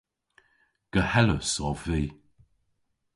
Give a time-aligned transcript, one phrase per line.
[0.93, 2.03] Gohelus ov vy.